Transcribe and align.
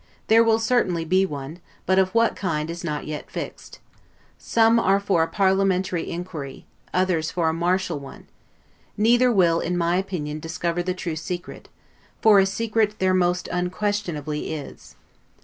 There 0.29 0.43
will 0.43 0.57
certainly 0.57 1.05
be 1.05 1.27
one, 1.27 1.59
but 1.85 1.99
of 1.99 2.15
what 2.15 2.35
kind 2.35 2.71
is 2.71 2.83
not 2.83 3.05
yet 3.05 3.29
fixed. 3.29 3.77
Some 4.39 4.79
are 4.79 4.99
for 4.99 5.21
a 5.21 5.27
parliamentary 5.27 6.09
inquiry, 6.09 6.65
others 6.91 7.29
for 7.29 7.49
a 7.49 7.53
martial 7.53 7.99
one; 7.99 8.25
neither 8.97 9.31
will, 9.31 9.59
in 9.59 9.77
my 9.77 9.97
opinion, 9.97 10.39
discover 10.39 10.81
the 10.81 10.95
true 10.95 11.15
secret; 11.15 11.69
for 12.19 12.39
a 12.39 12.47
secret 12.47 12.95
there 12.97 13.13
most 13.13 13.47
unquestionably 13.51 14.51
is. 14.55 14.95